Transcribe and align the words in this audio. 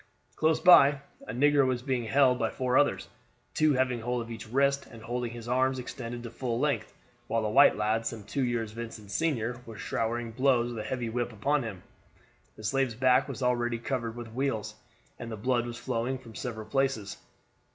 Close 0.35 0.59
by 0.59 0.99
a 1.27 1.31
negro 1.31 1.67
was 1.67 1.83
being 1.83 2.05
held 2.05 2.39
by 2.39 2.49
four 2.49 2.75
others, 2.75 3.07
two 3.53 3.73
having 3.73 3.99
hold 4.01 4.23
of 4.23 4.31
each 4.31 4.47
wrist 4.49 4.87
and 4.87 5.03
holding 5.03 5.29
his 5.29 5.47
arms 5.47 5.77
extended 5.77 6.23
to 6.23 6.31
full 6.31 6.59
length, 6.59 6.91
while 7.27 7.45
a 7.45 7.51
white 7.51 7.77
lad, 7.77 8.03
some 8.03 8.23
two 8.23 8.41
years 8.43 8.71
Vincent's 8.71 9.13
senior, 9.13 9.61
was 9.67 9.79
showering 9.79 10.31
blows 10.31 10.69
with 10.71 10.83
a 10.83 10.87
heavy 10.89 11.07
whip 11.09 11.31
upon 11.31 11.61
him. 11.61 11.83
The 12.55 12.63
slave's 12.63 12.95
back 12.95 13.27
was 13.29 13.43
already 13.43 13.77
covered 13.77 14.15
with 14.15 14.33
weals, 14.33 14.73
and 15.19 15.31
the 15.31 15.37
blood 15.37 15.67
was 15.67 15.77
flowing 15.77 16.17
from 16.17 16.33
several 16.33 16.65
places. 16.65 17.17